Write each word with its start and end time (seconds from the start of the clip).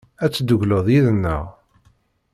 Ad 0.23 0.29
teddukleḍ 0.31 0.87
yid-neɣ? 0.93 1.43